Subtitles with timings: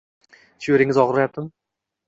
[0.65, 1.55] Shu yeringiz og’riyaptimi?